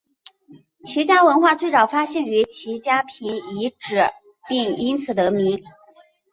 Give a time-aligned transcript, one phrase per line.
[0.83, 4.01] 齐家文化最早发现于齐家坪遗址
[4.49, 5.63] 并因此得名。